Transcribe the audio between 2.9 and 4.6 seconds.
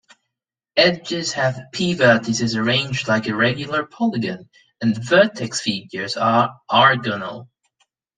like a regular polygon,